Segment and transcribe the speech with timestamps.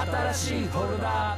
[0.00, 1.36] 新しいフォルダ。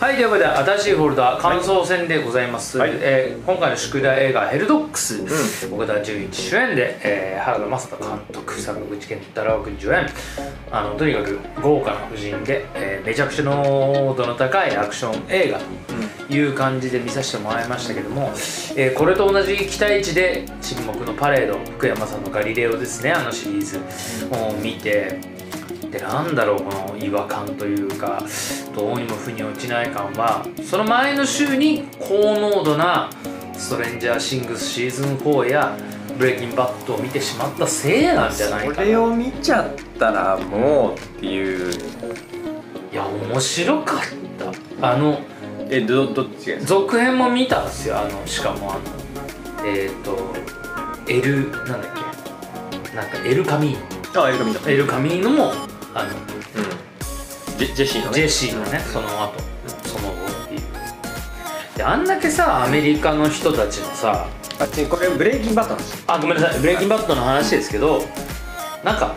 [0.00, 2.78] はい、ということで、新しいフォルダ感想戦でございます。
[2.78, 2.90] はい。
[2.94, 5.24] えー今回の宿題映画、ヘルドックス、
[5.72, 10.06] 岡田准一主演で、えー、原田雅人監督、坂口健太郎君主演、
[10.70, 15.58] あのとにかく豪華な布陣で、えーめちゃくちゃ濃度の高いアクション映画
[16.28, 18.30] という感じで見させてもらいましたけども、
[18.76, 23.78] えーこれと同じ期待値で、沈黙のパレード、福山さんのガリレオですね、あのシリーズ
[24.30, 25.18] を見て、
[25.90, 28.22] でなんだろうこの違和感というか
[28.74, 30.44] どうにも腑に落ちない感は。
[30.64, 33.08] その前の週に高濃度な
[33.56, 35.76] 「ストレンジャーシングスシーズン4」や
[36.18, 38.74] 「ブレイキンバット」を見てしまったせいなんじゃないかな。
[38.76, 41.72] これを見ちゃったらもうっていう。
[42.92, 43.98] いや面白かっ
[44.80, 44.88] た。
[44.92, 45.20] あの
[45.70, 47.98] えどどっちが続編も見たんですよ。
[47.98, 48.74] あのしかもあ
[49.62, 50.16] のえっ、と
[51.08, 51.80] エルなんだっ
[52.90, 52.96] け？
[52.96, 55.52] なんかエル・カミーあ映画見たノエル・カミーノも
[55.98, 57.58] あのうん。
[57.58, 58.14] ジェジェシーのね。
[58.14, 58.78] ジェシーのね。
[58.92, 59.40] その後。
[59.84, 60.60] その後っていう。
[61.76, 64.26] であんだけさアメリカの人たちのさ
[64.58, 66.60] あっちこれブレイキンバットなんですよあごめんなさい。
[66.60, 68.02] ブレイキンバットの話ですけど
[68.82, 69.14] なんか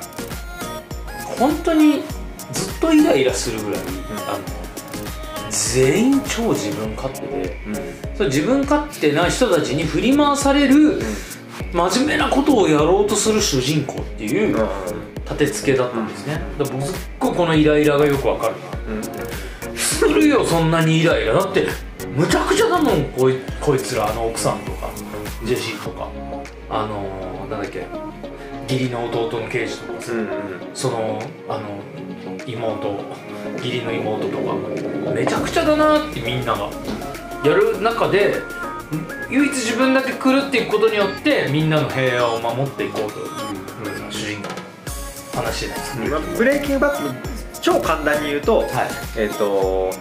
[1.40, 2.04] 本当に
[2.52, 3.82] ずっとイライラするぐらい、
[4.28, 7.58] あの全員超自分勝手で
[8.16, 11.02] それ自分勝手な人たちに振り回される
[11.74, 14.58] 真面目なことをやろうとする主人公っていう
[15.32, 19.78] 立て付けだったんですね、だから僕すっごいこのイライラがよくわかるな。
[19.78, 21.34] するよそんなにイライラ。
[21.34, 21.68] だって
[22.16, 24.90] むちゃくちゃだもんこいこいつらあの奥さんとか
[25.46, 26.10] ジェシーとか。
[26.70, 27.86] あのー、なんだっけ。
[28.70, 30.28] 義理の弟の刑事とかさ、うんうん。
[30.74, 31.82] そのあの
[32.46, 33.00] 妹
[33.58, 34.54] 義理の妹とか。
[35.14, 36.70] めちゃくちゃだなってみんなが。
[37.44, 38.36] やる中で
[39.30, 43.51] 唯一自分だけ狂っていくことによってみんなの平和を守っていこうと
[45.34, 48.68] 話ないですか、まあブレイキングバット超簡単に言うと、はい。
[49.18, 49.92] えっ、と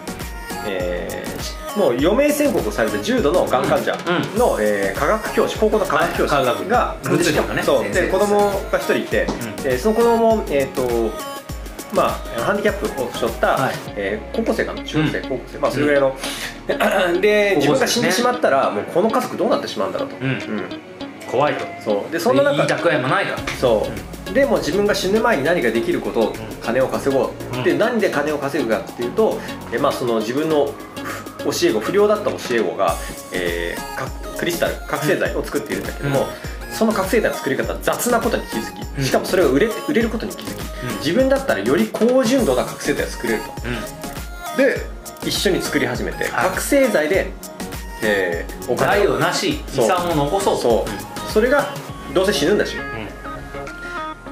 [0.67, 1.31] えー
[1.79, 4.39] もう余命宣告された重度のがん患者うん。
[4.39, 6.31] の、えー科学教師高校の科学教師
[6.69, 9.57] が、物理とかねそうで子供が一人いて、うん。
[9.63, 10.83] でその子供もえっ、と
[11.95, 12.11] まあ
[12.43, 13.75] ハンディキャップを背負った、はい。
[13.97, 14.83] えー高校生かな？
[14.83, 15.29] 中学生、うん。
[15.29, 15.59] 高校生。
[15.59, 20.31] まあそれぐらいの、で自分が死んでしまったら、もうこの家族どうなってしまうんだろうと、うん。
[20.31, 20.41] うん。
[21.31, 21.65] 怖いと。
[21.85, 22.13] そう。
[22.13, 26.33] でそんな中言いたくはもないからそう、でも自分が死ぬ前に何かできることを、
[26.63, 27.63] 金を稼ごう、うん。
[27.65, 29.39] で何で金を稼ぐかっていうと、
[29.73, 32.97] えまあ、その自分のふ教え子不良だった教え子が、
[33.33, 36.27] えーかクリスタル覚醒剤を作っているんだけども、
[36.73, 39.03] その覚醒剤の作り方雑なことに気づうん。
[39.03, 40.97] きしかもそれが売れて売れることに気づき、うん。
[40.99, 43.51] 自分だったらより高純度な覚醒剤を作れると。
[44.59, 44.65] うん。
[44.65, 44.77] で
[45.27, 46.51] 一緒に作り始めて、はい。
[46.51, 47.33] 覚醒剤で、
[48.03, 50.63] えーお金害ををなし遺産を残そうと。
[50.63, 50.87] そ
[51.29, 51.31] う。
[51.33, 51.75] それが
[52.15, 52.77] どうせ死ぬんだし。
[52.77, 53.00] うん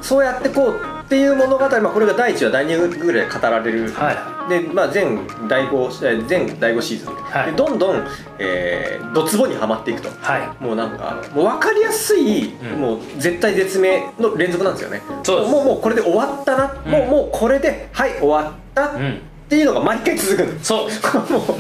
[0.01, 7.15] そうやってこうっていう物語、まあ、これが第1話第2話ぐらいで語られる、はで、まあ、全第5全第5シーズン。
[7.15, 7.51] で,、はい。
[7.51, 8.07] でどんどん、
[8.39, 10.09] えー、ドツボにはまっていくと。
[10.09, 10.65] いはい。
[10.65, 12.81] もうなんかもう分かりやすい、うん。
[12.81, 15.03] もう絶対絶命の連続なんですよね。
[15.23, 16.91] そうもうもうこれで終わったな、うん。
[16.91, 19.21] もうもうこれではい終わったっうん。
[19.49, 20.89] ていうのが毎回続くそう。
[21.33, 21.59] も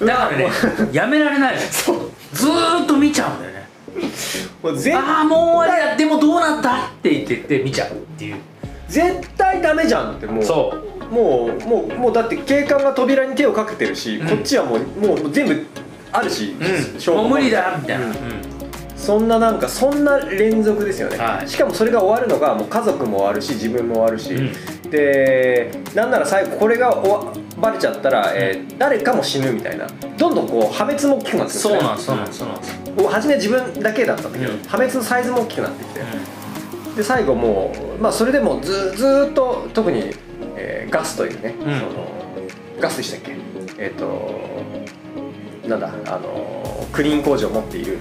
[0.00, 0.48] うだからね
[0.92, 1.96] やめられないの そう。
[2.32, 3.49] ずーっと見ちゃうんだよ。
[3.49, 3.49] ね
[4.62, 5.96] もう絶ああもう終わりだ。
[5.96, 8.36] でもどうなったって言ってって見ちゃうっていう。
[8.88, 10.44] 絶対ダメじゃんってもう。
[10.44, 10.74] そ
[11.10, 11.14] う。
[11.14, 14.28] もうもうもうだって警官が扉に手をかけてるし、うん。
[14.28, 15.66] こっちはもうもう全部
[16.12, 16.54] あるし、
[16.98, 17.24] 証拠も。
[17.24, 18.14] う無理だみたいな、ううん。
[18.14, 18.16] ん
[18.96, 21.48] そんななんかそんな連続ですよね、はい。
[21.48, 24.90] しかもそれが終わるのがもう家族も終わるし自分も終わるし、うん。
[24.90, 29.86] でなんなら最後これが終わバレちゃったら、えー誰かも死ぬみたいな。
[30.16, 34.62] どんどんこう破滅も大きくなってくるそうなんですそうなんですそうなんですもう初め自分だけだったんだけど、うん。
[34.64, 36.00] 破滅のサイズも大きくなってきて、
[36.96, 40.14] で最後もう、まあ、それでもずずーっと特に、
[40.56, 41.54] えーガスというね、ん。
[41.58, 42.06] その
[42.80, 43.36] ガスでしたっけ？
[43.78, 44.40] えっ、と
[45.68, 47.98] なんだあのクリーン工場を持っている。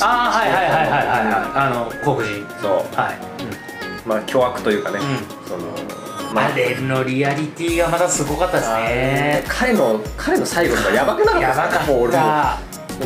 [0.00, 1.50] ああはいはいはいはいはいはい。
[1.54, 2.44] あの黒人。
[2.60, 2.72] そう。
[2.96, 9.44] はい、まあ巨悪というかね、うそのん、まああれのリアリティがまたすごかったですね。
[9.46, 11.86] 彼の彼の最後とかやばくなかったやばかった。
[11.92, 12.22] もう俺も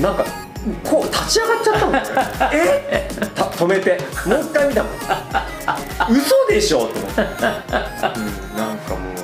[0.01, 0.25] なんか
[0.85, 1.95] こう立ち上がっちゃったもん。
[1.95, 2.03] 俺
[2.91, 3.09] え？
[3.35, 3.99] た止めて。
[4.27, 4.93] もう一回見たもん。
[6.11, 6.87] 嘘でしょ？
[6.89, 9.17] と思って、うん、なんかもう。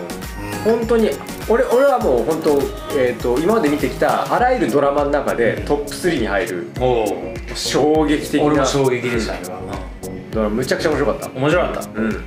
[0.64, 1.10] 本当に
[1.48, 2.50] 俺俺はもう本当、
[2.96, 8.46] えー、と今まで見てきたあらゆるドラマの中でトップ3に入るおお衝撃的な。
[8.46, 9.54] 俺も衝撃でしたあれは、
[10.30, 11.28] だからむちゃくちゃ面白かった。
[11.38, 11.80] 面白かった。
[11.80, 12.12] だうん。
[12.12, 12.18] か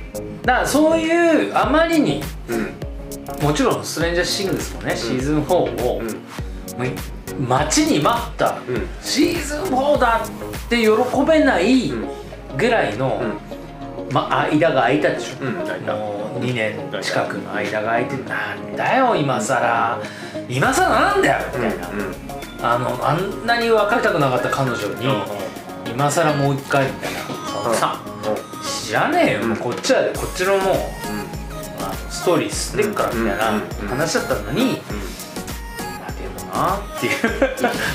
[0.52, 2.74] らそういうあまりにうん。
[3.42, 6.06] もちろんストレンジャーシングスもね、シーズン4を、うん。
[6.06, 6.12] も
[6.84, 6.86] う
[7.38, 8.88] 待ちに待った、うん。
[9.02, 10.90] シーズン4だって喜
[11.28, 11.92] べない
[12.56, 13.22] ぐらいの、
[14.10, 15.54] まあ間が空いたでしょ、うん。
[15.54, 15.62] も
[16.36, 19.98] う2年近くの間が空いてなんだよ今さら
[20.48, 21.88] 今さらなんだよみたいな、
[22.62, 25.06] あのあんなに別れたくなかった彼女に、
[25.90, 27.20] 今さらもう一回みたいな。
[27.62, 27.72] そん。
[27.72, 28.00] なさ
[28.86, 30.74] 知らねえよ、もうこっちはこっちのもう
[32.10, 33.56] ストーリー進んでっからみたいなうん。
[33.56, 33.88] うん。
[33.88, 34.80] 話だったのに、
[36.56, 37.12] なっていう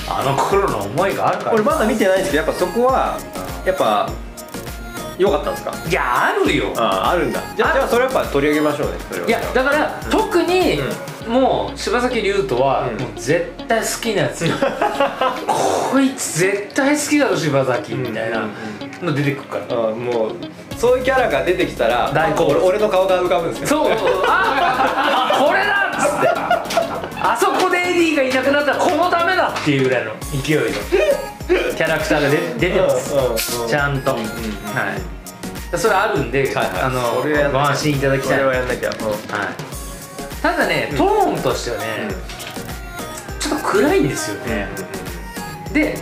[0.10, 1.54] あの頃の思いがあるから。
[1.54, 3.18] 俺まだ見てないんですけどやっぱそこは
[3.66, 4.10] やっぱ
[5.18, 5.74] 良かったんですか？
[5.90, 6.74] いやあるよ。
[6.78, 7.42] あああるんだ。
[7.56, 9.28] じゃああじゃあそれやっぱ取り上げましょうねそれは。
[9.28, 10.80] いやだから、特に、
[11.28, 13.00] もう柴咲龍斗は、うん。
[13.00, 14.46] もう絶対好きなやつ。
[15.92, 18.48] こいつ絶対好きだろ柴咲みたいな
[19.04, 20.32] の出てくるから、あもう
[20.78, 23.68] そういうキャラが出てきたら大好俺の顔が浮かぶんですよ。
[23.68, 23.92] そう。
[24.26, 26.28] あこれだっつって
[27.24, 30.14] あそこでエディがいなくなったらこのためだっていうぐらいの
[30.44, 30.64] 勢いの
[31.76, 32.38] キャラクターが出
[32.70, 33.62] 出てます、うん。
[33.64, 34.32] うんちゃんと、うんうんうん。
[34.32, 34.96] は
[35.74, 35.78] い。
[35.78, 36.68] それあるんで、はいはい。
[36.82, 37.62] あのそれはやんなきゃ。
[37.62, 38.38] ご安心いただきたい。
[38.38, 38.90] それはやんなきゃ。
[38.90, 39.06] うん。
[39.08, 39.20] はい、
[40.42, 41.86] ただね、トーンとしてはね、
[43.40, 44.68] ちょっと暗いんですよね、
[45.74, 45.98] で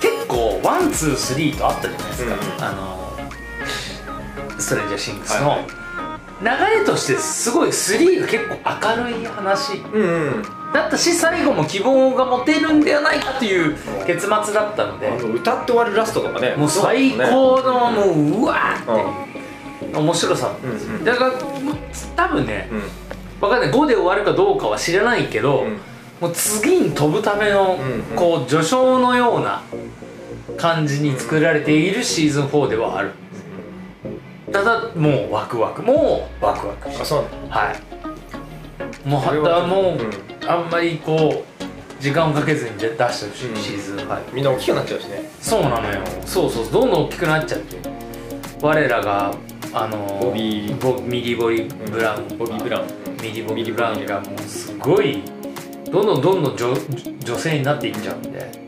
[0.00, 2.64] 結構 one two three とあったじゃないですか、うん。
[2.64, 3.12] あの
[4.58, 5.79] Stranger Things の、はいはい
[6.42, 8.56] 流れとしてすごい3が結構
[8.98, 9.78] 明るい話。
[9.92, 13.76] うんうんだったし最後も希望が持てるんではないかという
[14.06, 15.08] 結末だったので。
[15.08, 16.54] 歌って終わるラストとかね。
[16.54, 19.98] もう最高のもううわーって。
[19.98, 20.54] 面白さ。
[20.62, 21.04] うんうん。
[21.04, 21.32] だから
[22.14, 22.82] 多分ね、うん。
[23.40, 23.72] わかんない。
[23.72, 25.78] 5で終わるかどうかは知らないけど、うん。
[26.20, 28.02] もう次に飛ぶための、うんうん。
[28.14, 29.62] こう序章のような
[30.56, 33.10] 感じに作られているシーズン4ではある
[34.52, 35.82] ただもうワクワク。
[35.82, 36.44] もう。
[36.44, 36.88] ワクワク。
[36.88, 39.08] あそうはい。
[39.08, 40.48] もうははたもう、うん。
[40.48, 43.56] あんまりこう時間をかけずに出してほしい、うん。
[43.56, 43.96] シーズン。
[44.08, 45.30] 5みんな大きくなっちゃうしね。
[45.40, 46.00] そうなのよ。
[46.24, 47.76] そうそうどんどん大きくなっちゃって。
[48.62, 49.34] 我らが
[49.72, 50.76] あのボビー。
[50.80, 52.38] ボミディボリブラウン。
[52.38, 52.86] ボビー・ブラウン。
[53.22, 55.22] ミディボビーブラウンがもうすごい
[55.90, 56.74] どんどんどんどん女
[57.24, 58.60] 女性になっていっちゃうんで。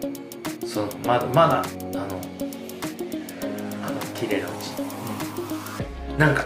[0.72, 1.62] そのまだまだあ
[1.96, 2.20] の
[3.84, 4.48] あの綺麗な
[6.18, 6.44] なんか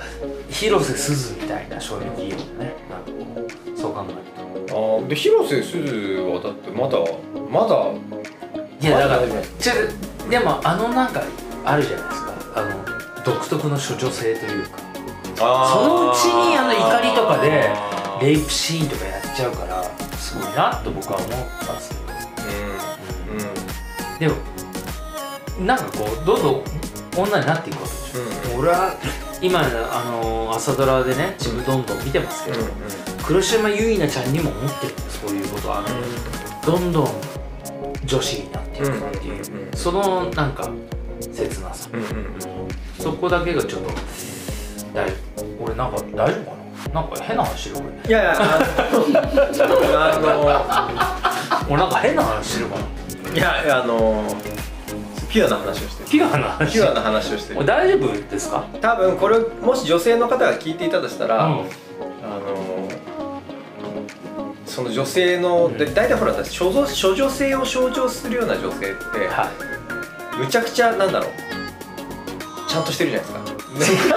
[0.48, 2.74] 広瀬すずみたいな衝撃よね。
[2.88, 4.14] なんかこうそう考える
[4.68, 4.74] と。
[4.74, 6.98] あーで広瀬すずはだってまだ
[7.50, 7.92] まだ
[8.80, 9.72] いやだからまだねちょ
[10.30, 11.22] でもあのなんか
[11.64, 12.34] あるじゃないですか。
[12.56, 14.78] あの独特の処女性というか。
[15.36, 17.70] そのうちにあの怒りとかで
[18.22, 19.84] レイプシーンとかやっちゃうから
[20.16, 21.28] すごいなと僕は思っ
[21.60, 22.02] たんですけど
[23.32, 23.38] うん。
[23.38, 24.18] うん。
[24.18, 24.34] でも
[25.66, 26.64] なんかこうどんどん
[27.18, 28.00] 女になっていくわけで
[28.48, 28.94] しょ、俺は
[29.42, 29.62] 今あ
[30.04, 32.58] の朝ドラでね「ちむどんどん」見てますけど、
[33.26, 35.82] 黒島結菜ちゃんにも思ってるそういうことは、
[36.64, 36.92] どん。
[36.92, 37.08] どん
[38.04, 38.90] 女子になっていくっ
[39.20, 40.68] ていう、うんうんうんそのなんか
[41.20, 42.06] 切なさ、うんうん
[42.98, 43.90] そこだけがちょっと
[44.94, 45.06] 大
[45.60, 46.56] 俺なんか大丈夫か
[46.94, 47.00] な？
[47.02, 48.42] なんか変な話してる俺いやいやあ
[51.68, 54.24] 俺なんか変な話してるかなのいやいやあの
[55.36, 56.08] ピュアな話をしてる。
[56.08, 56.72] ピュアな話？
[56.72, 57.58] ピュアな話をしてる。
[57.58, 58.64] 俺大丈夫ですか？
[58.80, 61.52] 多分これもし女性の方が聞いていたとしたら、うん。
[61.52, 62.88] あの
[64.64, 66.86] その女性の、で大体ほら私処女
[67.30, 68.86] 性を象徴するような女性って、
[69.28, 69.52] は
[70.36, 70.38] い。
[70.38, 71.32] むちゃくちゃなんだろう。
[72.66, 74.16] ちゃんとしてるじゃないですか。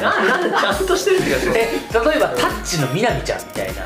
[0.00, 3.82] ななんでちゃんとしてるっていうかえ例えばタッチのみなみちゃんみたいな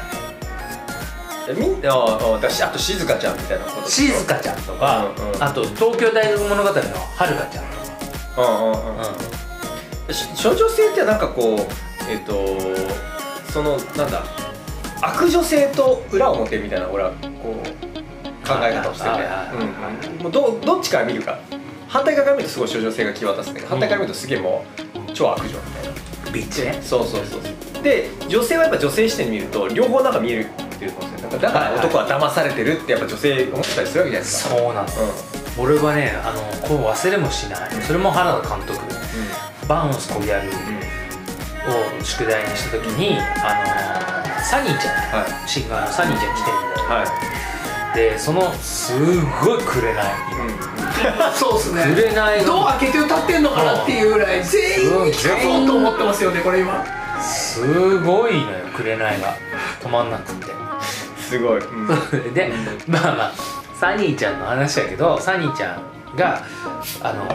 [1.52, 5.42] みんなああと静香ちゃんみたいなこと静香ちゃんとか、うんうん。
[5.42, 7.64] あと東京大学物語のはるかちゃん
[8.34, 9.04] とうんうんうん。
[10.08, 11.58] か、し処女性ってなんかこう
[12.10, 14.22] えっ、とそのなんだ
[15.02, 17.10] 悪女性と裏表みたいな俺は
[17.42, 19.10] こう考え方をしてて。
[19.10, 20.06] はいはいはい。
[20.16, 21.38] うんもうどどっちから見るか。
[21.88, 24.64] 反対側から見るとすごい処女性が際立つんだけど反対から見るとすげえも
[25.08, 26.30] う超悪女みたいな。
[26.32, 26.78] ビッチね。
[26.82, 27.40] そうそうそう
[27.84, 34.56] で女性はやっぱ女性視点で見ると両方なんか見えるっていうと思うんですよなんかだから男は騙されてるってやっぱ女性思ったりするわけじゃないですか。
[34.56, 34.88] そうなの
[35.56, 37.70] 俺はねあのこう忘れもしない。
[37.86, 38.80] それも原田監督
[39.68, 40.52] バウンスコギャルを
[42.02, 44.94] 宿題にした時にあのサニーちゃん。
[44.94, 45.48] うんはい。
[45.48, 46.88] シンガーのサニーちゃん来てるんだよ。
[46.88, 47.04] は
[47.92, 47.96] い。
[47.96, 48.98] でそのす
[49.44, 50.04] ごいくれない。
[51.36, 51.84] そうっすね。
[51.94, 59.36] くれないドア開けて歌ってんのかなっていうぐらい全員に聞かそうと思ってますよねこれ今すごいのよくれないが。
[59.80, 60.46] 止まんなくって。
[61.18, 62.34] すごい、 うん。
[62.34, 62.52] で
[62.86, 63.32] まあまあ
[63.74, 66.42] サニーちゃんの話やけどサニーちゃんが
[67.02, 67.28] あの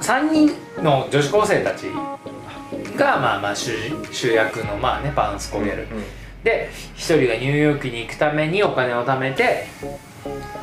[0.00, 1.86] 3人の女子高生たち
[2.96, 3.72] がまあまあ主
[4.12, 5.86] 主役のまあねバウンスコギャル、
[6.44, 9.66] で1人がニューヨークに行くためにお金を貯めて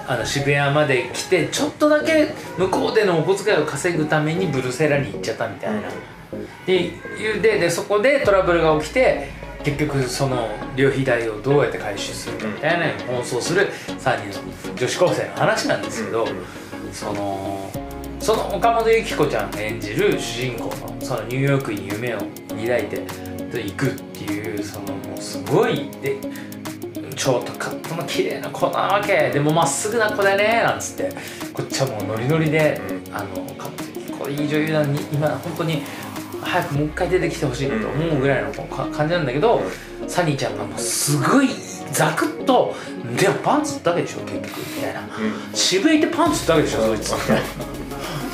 [0.08, 5.90] あの渋谷まで来てちょっとだけ向こうでのお小遣いを稼ぐためにブルセラに行っちゃったみたいな、
[6.66, 9.30] でいうででそこでトラブルが起きて
[9.64, 14.40] 結局その旅費代をどうやって回収するかみたいなのに奔走する3人
[14.70, 16.28] の女子高生の話なんですけど、
[16.92, 17.72] その
[18.20, 23.02] その岡本由紀子ちゃんが演じる主人公のそのニューヨークに夢を抱いて
[23.52, 26.18] 行くっていうそのもうすごいで
[27.16, 29.30] ショートカットの綺麗な子なわけ。
[29.32, 31.10] でもまっすぐな子だよねなんつって。
[31.54, 32.82] こっちはもうノリノリで、
[33.14, 35.82] あの岡本由紀子いい女優なのに今本当に
[36.46, 39.62] 早くもう一回出てきてほしいなと思うぐらいのか感じなんだけど、
[40.08, 41.50] サニーちゃんがもうすごい
[41.92, 42.76] ザクッと
[43.18, 45.02] 「でもパンツだけでしょ結局」みたいな
[45.54, 47.42] 「渋いってパンツだけでしょそいつ」みたいな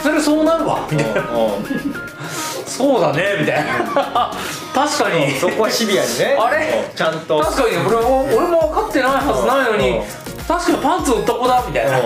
[0.03, 1.23] それそうなるわみたいな。
[2.65, 4.31] そうだねみたいな。
[4.73, 5.31] 確かに。
[5.33, 6.37] そこはシビアにね。
[6.39, 6.89] あれ？
[6.95, 7.39] ちゃんと。
[7.41, 10.05] 確かに俺も俺も分かってないはずないのにうん。
[10.47, 11.99] 確かにパンツ売った子だみたいな。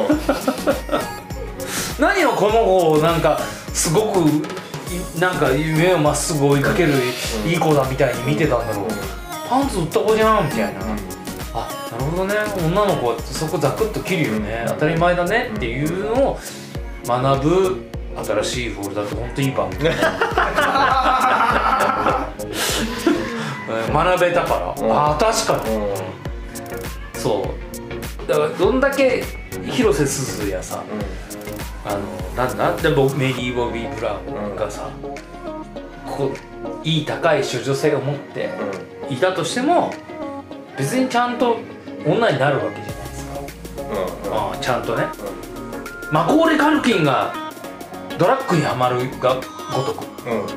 [1.99, 3.39] 何をこの子をなんか
[3.73, 4.41] すごくい
[5.19, 6.93] なんか夢をまっすぐ追いかける
[7.45, 8.87] いい子だみたいに見てたんだろう。
[9.49, 10.81] パンツ売った子じゃんみたいな。
[11.53, 12.35] あなるほどね。
[12.57, 14.65] 女の子はそこザクッと切るよね。
[14.67, 16.39] 当たり前だねっていうのを
[17.07, 17.85] 学ぶ
[18.23, 19.95] 新しいフォルダって本当いい番組うん
[23.93, 24.91] 学べたから、ん。
[24.91, 25.75] ああ確かに。
[25.75, 25.95] うん。
[27.13, 27.53] そ
[28.23, 28.27] う。
[28.27, 29.23] だからどんだけ
[29.71, 30.83] 広瀬すずやさ
[31.85, 31.99] あの
[32.47, 34.21] なんなんで僕メリー・ボビー・ブラウ
[34.53, 34.89] ンがさ、
[36.05, 38.49] こういい高い処女性を持って
[39.09, 39.93] いたとしても
[40.77, 41.57] 別にちゃんと
[42.05, 43.39] 女になるわけじゃないですか、
[44.31, 45.05] ああちゃんとね、
[46.11, 47.33] マコーレ・カルキンが
[48.17, 49.35] ドラッグにはまるが
[49.73, 50.05] ごとく。
[50.25, 50.45] うん。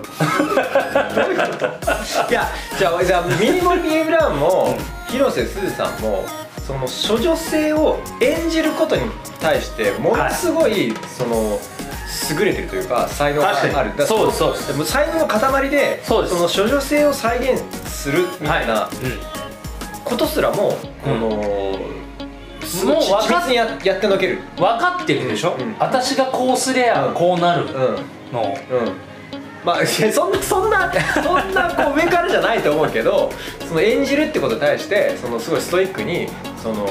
[2.31, 4.77] いやじゃあじゃあミニモリー・ブラウンも
[5.09, 6.25] 広瀬すずさんも
[6.69, 9.01] その処女性を演じることに
[9.41, 11.59] 対してものすごいその
[12.39, 13.97] 優れてるというか才能がある。
[13.97, 14.77] だそうですそうです。
[14.77, 18.91] も才能の塊でその処女性を再現するみたいなは
[20.05, 24.41] ことすらも、このもう分かっややってのける。
[24.59, 25.75] うん、分かってるでしょ、うん。
[25.79, 27.71] 私がこうすりゃこうなるうん。
[28.31, 28.93] の、うん。
[29.65, 33.33] まあそんなそんなそんなこう上からじゃないと思うけど
[33.67, 36.29] その演じるってことに対してそのすごいストイックに
[36.63, 36.85] その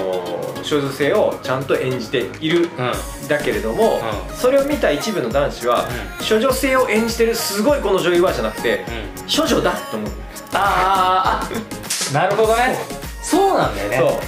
[0.63, 5.87] 少女性をちゃんと演じているうんだけれども、うそれを見た一部の男子は、
[6.27, 9.41] 処女性を演じてるすごいこの女優はじゃなくて、うん。
[9.41, 10.11] 処女だって思う。
[10.53, 12.77] あーあなるほどね。
[13.21, 14.19] そうなんだよね。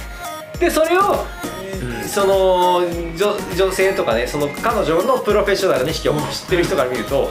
[0.58, 1.24] でそれを、
[1.82, 2.08] うん。
[2.08, 2.76] その
[3.16, 7.30] 女女性とかねその彼女のプロフェッショナルな意識を知ってる人から見ると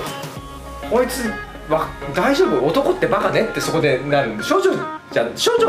[0.89, 1.31] こいつ
[1.69, 2.65] わ大丈夫？
[2.65, 3.43] 男ってバカね？
[3.43, 4.33] ってそこでなる。
[4.33, 4.73] んで少女
[5.11, 5.67] じゃ少女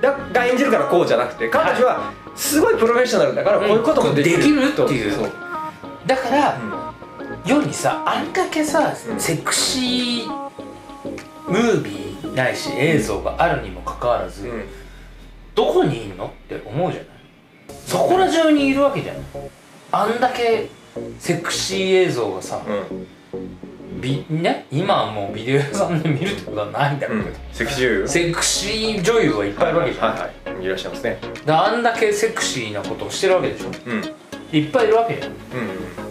[0.00, 4.38] だが演じるからこうじゃなくて彼女はすごいプロフェッショナルだからこういうこともできる,、
[4.68, 5.12] っていう。
[5.12, 5.32] そう。
[6.06, 9.20] だから、う世にさあんだけさ、うん。
[9.20, 10.26] セクシー
[11.48, 14.48] ムービーないし映像があるにもかかわらず、
[15.54, 17.08] どこにいんのって思うじゃない？
[17.86, 19.22] そこら中にいるわけじゃない。
[19.90, 20.68] あんだけ
[21.18, 22.60] セクシー映像がさ、
[24.00, 28.08] びね今はもうビデオ屋さんで見るってことはないんだろうけど、セクシー女優？
[28.08, 30.68] セクシー女優はいっぱいいるわけじゃん、はいはいい。
[30.68, 31.18] らっしゃいますね。
[31.44, 33.68] であんだけセクシーなことをしてるわけでしょ。
[33.86, 33.92] うん。
[33.92, 34.14] うん
[34.50, 35.14] いっぱいいるわけ。
[35.20, 35.32] じゃん。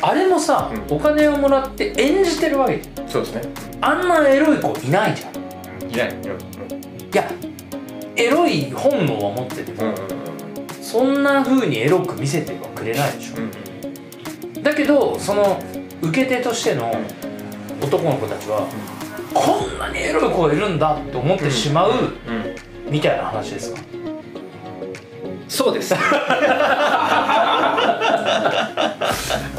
[0.01, 2.79] あれもさ、うお金をもらって演じてるわけ。
[2.79, 3.41] じゃんそうですね。
[3.81, 5.89] あんなエロい子いないじゃん。
[5.89, 6.09] いいない。
[6.09, 7.11] うん。
[7.11, 7.27] や
[8.15, 10.17] エロい本能は持ってても、うんうん
[10.87, 15.61] そんな風にエロく見せてはくれないでしょ、うんだけどその
[16.01, 16.93] 受け手としての
[17.81, 18.67] 男の子たちは、
[19.33, 22.13] こんなにエロい子がいるんだって思ってしまう、うん。
[22.91, 23.79] みたいな話ですか？
[25.47, 25.93] そうです。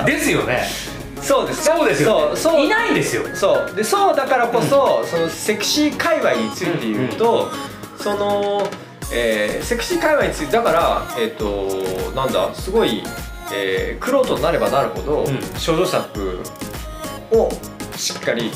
[0.06, 0.62] ですよね。
[1.22, 1.64] そうです。
[1.64, 2.52] そうですよ、ね、そう。
[2.54, 3.22] そういないんですよ。
[3.34, 3.74] そう。
[3.74, 7.48] でそうだからこそ、そのセクシー界隈について言うと、
[8.00, 8.66] その、
[9.12, 11.68] えーセクシー界隈についてだからえっ、と
[12.14, 13.02] なんだすごい、
[13.52, 15.26] えー、玄人になればなるほど、ん。
[15.58, 16.40] 少女作
[17.32, 17.48] を
[17.98, 18.50] しっかり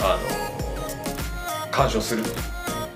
[0.00, 2.22] あの鑑賞する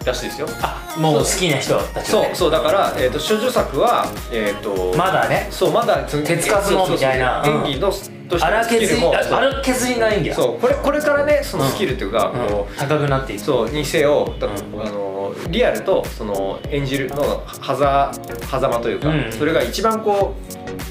[0.05, 0.49] らしいですよ。
[0.63, 5.49] あもう好きな人たちは、ね、そうそうだから、えー、と少女作はえっ、とまだね。
[5.51, 7.43] そうまだその手つかずのみたいな。
[7.43, 7.67] うん。
[7.67, 9.35] 演技のとしての荒スキルもそう。
[9.35, 10.37] 荒削りな演技だ。
[10.37, 12.49] そうこれこれからねそのスキルっていうか、うん。
[12.49, 13.43] こう高くなっていく。
[13.43, 14.55] そうにせよ、だうん。
[14.55, 15.00] あの
[15.49, 17.43] リアルとその演じるのは
[17.77, 18.13] ざ
[18.47, 19.33] 狭間というか、うん。
[19.33, 20.35] それが一番こ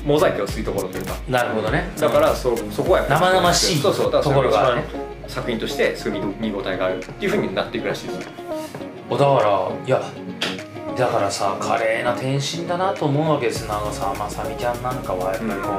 [0.05, 1.15] うモザイクが薄いところというか。
[1.27, 1.91] なるほどね。
[1.99, 4.83] だからそそこはやっぱり生々しいそうそうだからそれところがね。
[5.27, 8.19] 作品としてすごい見見応えがあるっていうふうになっていくらしいです。
[8.19, 10.01] だからいや
[10.97, 15.33] だからさ華麗な転身だなと思うわけです長澤まさみちゃんなんかは。
[15.33, 15.69] やっぱりこ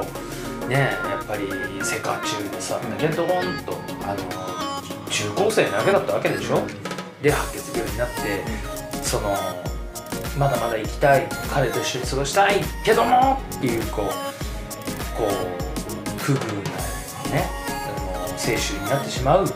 [0.65, 1.47] う、ねやっぱり
[1.83, 6.61] セカチューでさだけどほんとあの中高生だけだったわけでしょ？
[7.21, 8.43] で白血病になって
[9.03, 9.35] その
[10.37, 14.05] まだまだ生きたい彼と一緒に過ごしたいけどもっていうこう
[15.17, 19.47] こう不遇なねあの青春になってしまう。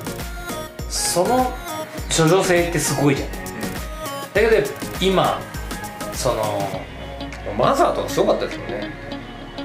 [0.90, 1.52] その
[2.16, 3.36] 処女性ってすごいじゃない。
[4.34, 4.68] だけど
[5.02, 5.42] 今
[6.14, 6.70] その
[7.58, 8.92] マザーとかすごかったですよね。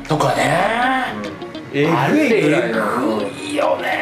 [0.09, 1.15] とかね、
[1.73, 2.19] ええぐ
[3.29, 4.00] いよね、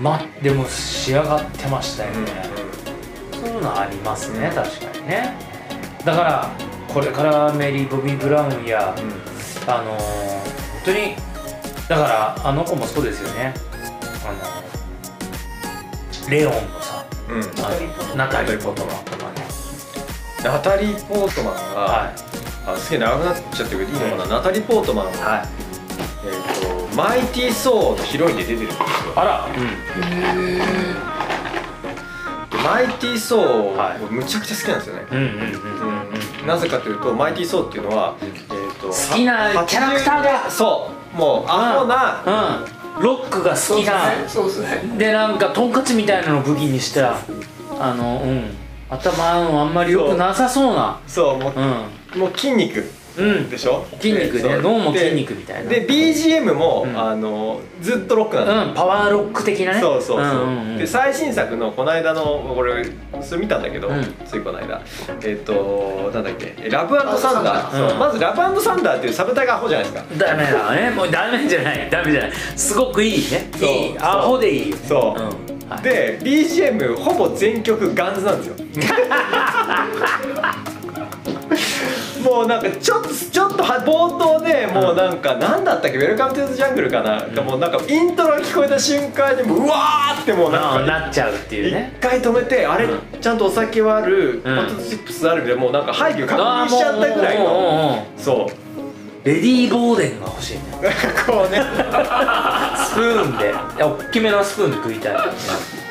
[0.00, 2.18] までも仕上がってましたよね、
[3.32, 5.34] そういうのありますね、確かにね。
[6.04, 6.50] だから
[6.92, 8.94] これからメリー・ボビー・ブラウンや、
[9.66, 10.40] あのー
[10.80, 11.14] 本当に
[11.88, 13.52] だからあの子もそうですよね。
[14.24, 17.40] あのレオンのさうん。
[18.16, 19.24] ナタリー・ポトマンとか。
[19.32, 19.46] ね
[20.42, 22.14] ナタリー・ポートマンが、は
[22.66, 25.48] あすげえ長くなっちゃってるけどいいのかな、ナタリー・ポートマンが、いはい。
[26.24, 26.59] えー、と
[27.00, 28.84] マイティー・ソーのヒロインで出てるんですよ。
[29.16, 29.48] あら。
[32.50, 33.38] でマイティー・ソ
[33.74, 35.40] はいーむちゃくちゃ好きなんですよね、うんうんうんうん
[36.42, 36.46] うん。
[36.46, 40.50] なぜかというとマイティー・ソーっていうのは、えー、と好きなキャラクターが。
[40.50, 41.16] そう。
[41.16, 42.22] もうアホな、
[42.98, 43.02] うん。
[43.02, 44.28] ロックが好きな。
[44.28, 44.98] そうですね。
[44.98, 47.16] でなんかとんかつみたいなの武器にした
[47.78, 48.54] あのうん。
[48.90, 51.00] 頭のあんまり良くなさそうな。
[51.06, 51.38] そう。
[51.38, 51.84] もうん。
[52.16, 52.80] うもう筋肉。
[52.80, 52.99] うん
[53.50, 53.84] でしょ？
[54.00, 55.70] 筋肉ね脳もで筋肉みたいな。
[55.70, 56.98] で BGM も、うん。
[56.98, 59.80] あのずっとロックなんうんパワーロック的なね。
[59.80, 60.78] そうそうそう,、んんん。
[60.78, 62.84] で最新作のこの間のこれ
[63.22, 64.14] それ見たんだけど、うん。
[64.26, 64.80] ついこの間。
[65.24, 66.54] えっ、となんだっけ？
[66.70, 67.86] ラブサンダー、う。
[67.86, 67.88] ん。
[67.90, 70.14] そうまずラブサンダーっていうサブタイがアホじゃないですか。
[70.16, 70.90] ダメだね。
[70.90, 71.88] もうダメじゃない。
[71.90, 72.32] ダメじゃない。
[72.56, 73.48] すごくいいね。
[73.58, 73.68] そう。
[73.68, 73.96] いい。
[73.98, 74.76] アホでいいよ。
[74.76, 75.20] ねそう。
[75.20, 75.70] うん。
[75.70, 75.82] はい。
[75.82, 78.54] で BGM ほぼ全曲ガンズなんですよ
[82.22, 94.56] もうなんかちょっとちょっとは冒頭でもうなんか何だったっけ「ウェルカム・トゥ・ザ・ジャングル」かな、がもうなんかイントロが聞こえた瞬間にもううわーってもうなんかななっちゃうっていう一ね回止めてあれ、うちゃんとお酒はある、うん。
[94.56, 98.06] ポテトチップスあるみたいなもうなんか配慮確認しちゃったぐらいの。
[98.16, 98.70] そうう
[99.22, 100.62] レディー・ボーデンが欲しいね。
[100.82, 101.60] なんかこうね。
[102.86, 103.54] スプーンで。
[103.78, 105.14] 大きめのスプーンで食いたい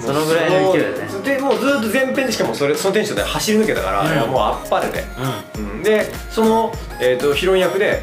[0.00, 1.08] そのぐらいの勢いだね。
[1.22, 4.12] でもうずっと前編でしかもそれそのテンションで走り抜けたから、うん。
[4.12, 5.04] いやもうあっぱれで、
[5.56, 5.82] ううん。
[5.82, 8.02] でその、えー、とヒロイン役で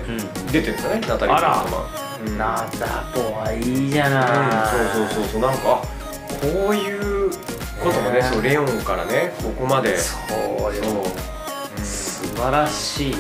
[0.51, 1.77] 出てるんですよねナタリー・ポートマ
[2.25, 2.38] ンうん。
[2.38, 5.41] ナタポはいいじゃない、うん、そうそうそうそう。
[5.41, 5.97] なんかあ
[6.41, 7.29] こういう
[7.83, 8.23] こともねね。
[8.23, 9.97] そうレオンからねここまで。
[9.97, 10.15] そ
[10.71, 10.83] うよ。
[10.83, 11.03] そう。
[11.83, 13.17] 素晴らしいね。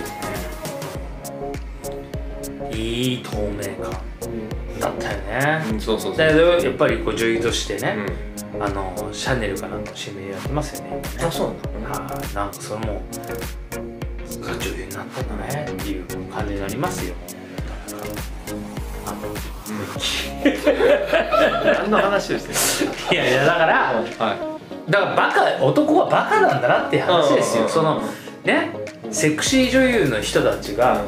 [2.71, 3.91] いい透明感
[4.79, 6.17] だったよね、うん、そうそうそう。
[6.17, 8.26] だけどやっぱりこう女優としてね、うん、
[8.59, 11.01] あのシャネルかなんか CM やってますよね。
[11.25, 11.47] あそう
[11.81, 11.99] なんだ。
[11.99, 12.35] はい。
[12.35, 13.01] なんかそれも
[14.59, 15.65] 女優になったんだね。
[15.71, 17.13] っていう感じになりますよ。
[19.05, 19.17] あの
[21.63, 24.57] 何の話ですねいやいやだからは
[24.89, 27.67] だからバカ男はバカなんだなっていう話ですよ。
[27.67, 28.01] その
[28.43, 28.71] ね
[29.11, 31.01] セクシー女優の人たちが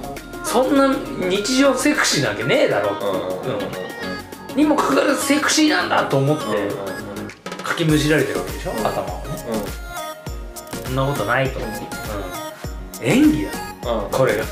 [0.44, 0.94] そんな
[1.30, 5.90] 日常セクシーなわけねえだろいうにもかかわらずセクシーなん。
[5.90, 6.46] だと思って
[7.70, 9.30] かきむしられてるわけでしょ頭をね。
[10.86, 11.66] そんなことないと、うん、
[13.06, 13.52] 演技だ
[13.94, 14.04] うん。
[14.06, 14.44] うんこれが。
[14.44, 14.50] うん。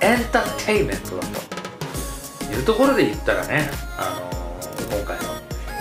[0.00, 2.54] エンターテインメントだと。
[2.54, 5.22] いうところで言ったらね、あのー今回の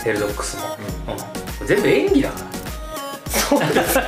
[0.04, 0.64] ヘルドックスも、
[1.62, 1.68] うん。
[1.68, 2.46] 全部演技だから
[3.30, 4.00] そうです。
[4.00, 4.02] う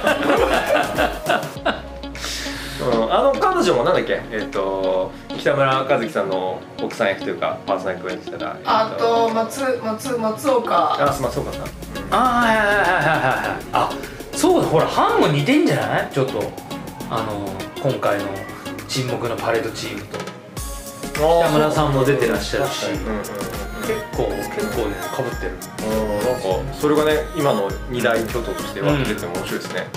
[2.87, 4.21] ん、あの彼女もなんだっけ？
[4.31, 11.03] えっ、と北村和樹さんの奥さん役というかパーソナリティを演じてたあと松松松岡。
[11.09, 11.65] あすまそうかな
[12.11, 12.89] ああはいはいはいはいはい
[13.49, 13.63] はい。
[13.73, 13.91] あ
[14.33, 16.09] そうだほらハンも似てんじゃない？
[16.11, 16.39] ちょっと
[17.09, 18.25] あのー今回の
[18.87, 20.19] 沈黙のパレードチームと。
[21.13, 22.87] 北村さんも出てらっしゃるし。
[22.87, 23.19] うんうんうんう。
[23.19, 23.23] ん
[23.85, 24.23] 結構
[24.55, 25.51] 結構ねかぶってる。
[25.51, 25.55] う
[25.93, 26.25] ん。
[26.25, 29.87] なんかそれがね今の二大巨頭として分けてて面白いですね、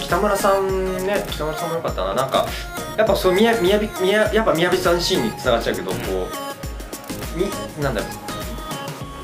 [0.00, 2.14] 北村さんね北村さんもよかったな。
[2.14, 2.46] なんか
[2.96, 5.98] やっぱそう宮宮城宮やっぱ宮城さんシーンにつながっちゃうけど、うん。
[5.98, 6.04] こ
[7.36, 8.10] うみなんだろう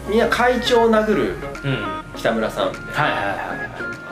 [0.09, 1.71] 宮会長を殴るうん。
[1.71, 2.69] うん北村さん。
[2.69, 3.29] はいはいはい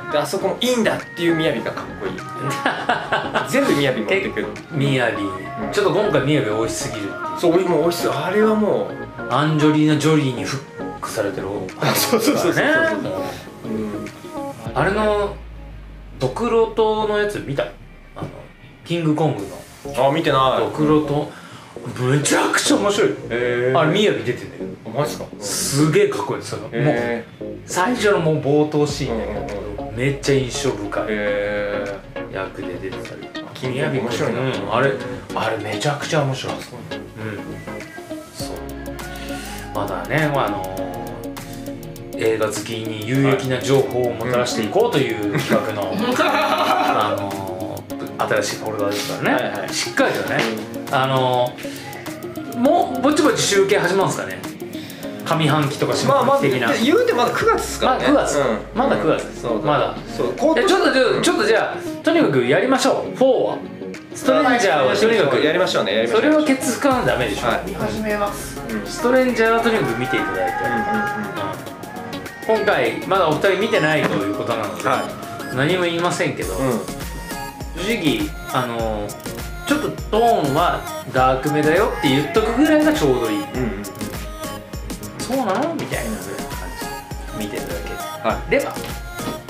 [0.07, 2.13] はであそこもいいんだっていう宮城がかっこいい。
[3.49, 4.47] 全部宮城持ってくる。
[4.47, 5.19] いみやび
[5.73, 7.53] ちょっと今回みやび美味しすぎるそう。
[7.61, 11.47] もう美味しそうあれはもうアンジョリーナ・ジョリーにフックされてる
[11.95, 12.73] そうそうそうそうね。
[13.65, 14.09] うん。
[14.75, 15.37] あれの
[16.19, 17.63] ドクロ島のやつ見た？
[18.17, 18.29] あの
[18.85, 19.43] キングコング
[19.95, 20.09] の。
[20.09, 20.61] あ見てない。
[20.61, 21.31] ドクロ島？
[21.99, 23.11] めちゃくちゃ面白い。
[23.31, 24.63] えー、あれみやび出てんだよ。
[24.95, 25.25] マジか？
[25.41, 27.25] すげえかっこいいですよ、もうえ
[27.65, 31.05] 最初のもう冒頭シーンだけど、うんうんめっちゃ印象深い。
[31.09, 31.85] へ
[32.33, 33.29] 役で出てたり。
[33.53, 34.41] 君は面白いな。
[34.41, 34.93] うん、あれ
[35.35, 36.55] あれめちゃくちゃ面白い。
[36.55, 36.57] う。
[36.59, 36.61] ん。
[38.35, 38.57] そう。
[39.75, 40.75] まだねあの
[42.17, 47.85] 映画好きに有益な情報をもたらしていこうという企画の、 あの
[48.31, 49.75] 新しいフォルダですからね、はいはい。
[49.75, 50.39] しっかりとね、
[50.93, 51.53] あの
[52.57, 54.43] もうぼちぼち集計始まるんですかね。
[55.25, 58.13] 上半期とか下まあまず半期的な、言うてまだ9月ですからね。
[58.13, 58.39] まあ9月。
[58.39, 58.59] うん。
[58.75, 59.27] まだ9月。
[59.27, 59.97] ですそうまだ。
[60.17, 63.19] そうちょっとちょっとちょっとじゃあとにかくやりましょう。
[63.19, 63.59] 4は。
[64.15, 65.41] ストレンジャーはとにかく。
[65.41, 65.95] やりましょうね。
[65.95, 67.71] やりましょそうれはケツ使わんダメでしょ、はい。
[67.71, 68.61] 見始めます。
[68.85, 71.03] ストレンジャーはとにかく見ていただいて、うん
[72.45, 75.05] 今回まだお二人見てないということなので、は
[75.55, 76.81] 何も言いませんけど、うん。
[77.81, 79.32] 正直あのちょっ
[79.83, 80.81] とトーンは
[81.13, 83.37] ダークめだよって言っとくぐらいがちょうどいい。
[83.39, 83.85] うんうん。
[85.19, 86.23] そうなのみたいな感
[87.39, 87.45] じ。
[87.45, 88.75] 見ていただはければ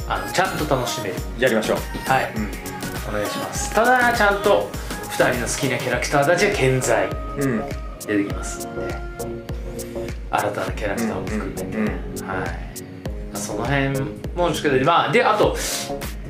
[0.09, 1.15] あのちゃんと楽しめる。
[1.39, 1.77] いやりましょう。
[2.09, 2.33] はい、
[3.09, 3.75] お願いします。
[3.75, 4.69] ただちゃんと
[5.11, 7.07] 2人の好きなキャラクターたちが健在。
[7.39, 7.63] うん。
[8.07, 8.95] 出てきますんで
[10.31, 11.87] 新たなキャラクターを含んで、うん
[12.27, 13.37] はい。
[13.37, 14.01] その辺
[14.35, 15.57] もしかしてまあであと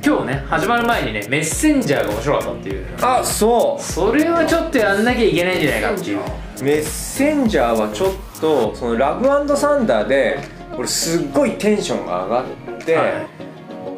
[0.05, 2.85] 今日ね始まる前にねメッセンジャーが面白かったっていう。
[3.01, 6.19] あそそれはちょっとやんなきゃいけないんじゃないかっていう。
[6.19, 10.39] うメッセンジャーはちょっとそのラブサンダーで
[10.77, 13.05] 俺すっごいテンションが上がって、は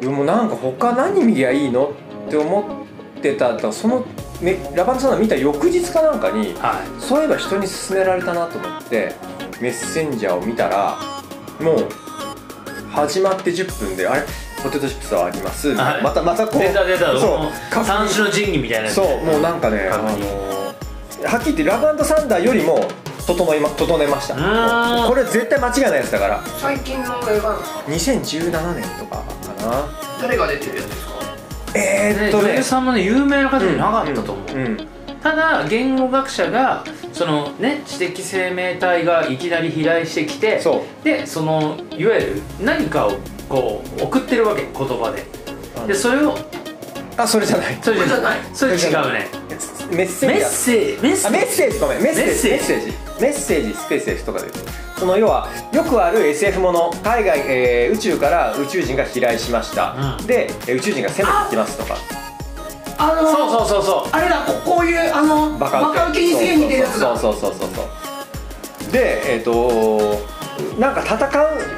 [0.00, 1.92] でもなんか他何見りゃいいの
[2.28, 2.86] って思
[3.18, 4.06] ってたらその
[4.40, 9.12] めラバンドサンダー見た翌日かなんかにはそういえば人に勧められたなと思って
[9.60, 10.96] メッセンジャーを見たら
[11.60, 11.88] もう
[12.90, 14.22] 始まって10分であれ？
[14.66, 16.02] ポテトチップスはあります、はい。
[16.02, 17.18] またまたこいう出た出た。
[17.18, 17.84] そう。
[17.84, 18.94] 三種の神器みたいなやつ。
[18.96, 22.88] そうもうなんかねあのはっきり言ってラブサンダーよりも
[23.26, 24.34] 整いま整えました。
[25.06, 26.42] これ絶対間違いないやつだから。
[26.58, 29.22] 最近の映画なんですか2017年とかか
[29.66, 29.88] な。
[30.20, 31.12] 誰が出てるやつですか？
[31.74, 32.48] えー、っとね。
[32.50, 34.88] 女優さんもね有名な方じゃなかったと思う、うんうん。
[35.22, 36.84] ただ言語学者が
[37.16, 40.60] そのね知的生命体がいきなり飛来してきて
[41.02, 43.12] でそのいわゆる何かを
[43.48, 45.24] こう送ってるわけ言葉で。
[45.86, 46.36] でそれを
[47.16, 47.78] あそれじゃない。
[47.80, 48.38] それじゃない。
[48.52, 49.28] それ違うね。
[49.90, 51.02] メッセージメッセージ。
[51.02, 51.78] メッセあメッージセージ。
[51.78, 52.02] ごめん。
[52.02, 52.50] メッセージ。
[52.50, 52.86] メッセージ。
[53.22, 53.74] メッセージ。
[53.74, 54.48] スペース X とかで
[54.98, 60.26] その要はよくある SF もの海外、えー宇宙から宇宙人が飛来しました、うん。
[60.26, 61.96] でえー宇宙人が攻めてきますとか
[62.98, 64.08] あのそうそうそうそう。
[64.12, 66.20] あれだここういうあのバカウケ。
[66.20, 67.16] にすげえ似てるやつだ。
[67.16, 68.92] そうそうそうそうそう。
[68.92, 70.00] でえっ、と
[70.78, 71.26] なんか戦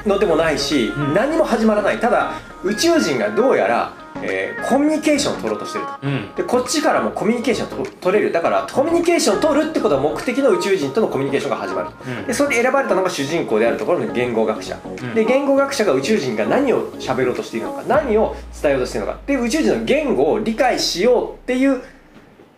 [0.05, 1.15] うのでもないし、うん。
[1.15, 1.99] 何も始まらない。
[1.99, 5.93] ただ宇宙人がどうやら、えーコミュニケーションを取ろうとしてると。
[6.03, 6.35] うん。
[6.35, 8.33] でこっちからもコミュニケーションと取れる。
[8.33, 12.27] だからコミュニケーションを取るってことは目的の宇宙人とのコミュニケーションが始まるうん。
[12.27, 15.15] でそれで選ばれたのが主人公であるところの言語学者、ん。
[15.15, 19.21] で言語学者が宇宙人が何を喋ろうとしているのか何を伝えようとしているのか。
[19.27, 21.83] で宇宙人の言語を理解しようっていう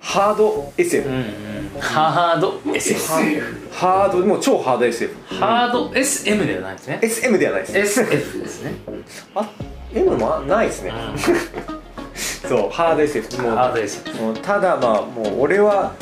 [0.01, 1.81] ハード SF、うんうん。
[1.81, 2.59] ハード。
[2.75, 4.27] SF SF ハード。
[4.27, 6.99] もう超ハード SF ハード SM ではないですね。
[7.03, 8.01] SM ではないです。
[8.01, 8.73] SF ですね。
[9.35, 9.51] あ
[9.95, 10.93] M もないですね、
[12.49, 15.93] そうハード SF もうハード SF もうただまあもう俺は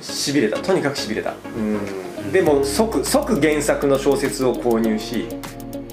[0.00, 0.58] しびれた。
[0.58, 1.32] とにかくしびれた。
[1.56, 2.32] うん。
[2.32, 5.26] でも即即原作の小説を購入し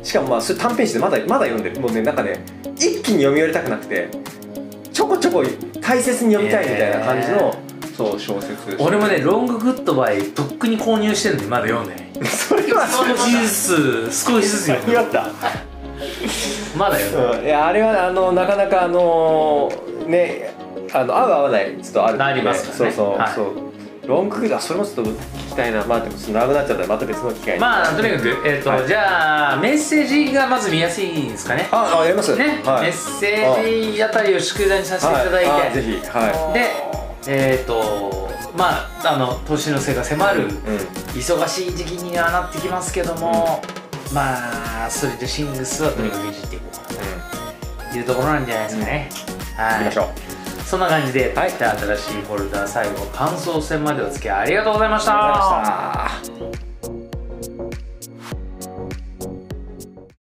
[0.03, 1.79] しかもまあそれ短編集でまだまだ読んでる。
[1.79, 2.39] もうねなんかね
[2.75, 4.09] 一気に読み終わりたくなくて
[4.91, 5.43] ちょこちょこ
[5.81, 7.55] 大切に読みたいみたいな感じの、
[7.95, 12.03] そう小説俺もねロンググッドバイとっくに購入してるのにまだ読んでない。
[12.25, 15.29] それは少しずつ少しずつ読んで った
[16.77, 17.45] まだ読んでるうん。
[17.45, 19.71] いやあれはあのなかなかあの
[20.07, 20.53] ね
[20.93, 22.15] あの合う合わないちょっとある。
[22.15, 22.95] んでありますからね。
[22.95, 23.31] そうそう、はい。
[23.35, 23.47] そう。
[24.07, 25.15] ロングクーダーそれもちょっと聞
[25.51, 25.83] きたいな。
[25.85, 27.59] まあでも長くなっちゃったらまた別の機会に。
[27.61, 28.87] まあとにかく、えーとはい。
[28.87, 31.67] じゃあメッセージがまず見やすいんですかね。
[31.71, 32.35] ああやります？
[32.35, 32.81] ね、はい。
[32.83, 36.01] メッセージあたりを宿題にさせていただいて、はいあぜひ。
[36.07, 36.69] はで
[37.27, 40.51] えっ、とまああの年の瀬が迫るい、うん。
[41.15, 43.61] 忙しい時期にはなってきますけども、
[44.11, 49.09] まあストリートシングスはとにかくいじっていこうというところなんじゃないですかね、
[49.55, 49.73] はい。
[49.73, 50.63] 行きましょう。
[50.63, 51.51] そんな感じで、はい。
[51.51, 55.13] 新しいフォルダ最後感想戦までお付き合いありがとうございました。
[55.13, 56.62] ありがとうございました